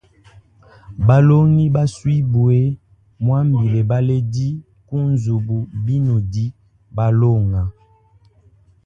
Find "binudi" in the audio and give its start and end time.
5.85-6.45